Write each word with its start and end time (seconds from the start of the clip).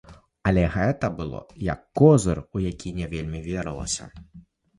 Але 0.51 0.61
гэта 0.75 1.09
было 1.19 1.41
як 1.67 1.83
козыр, 2.01 2.37
у 2.57 2.63
які 2.69 2.95
не 3.01 3.11
вельмі 3.13 3.45
верылася. 3.51 4.11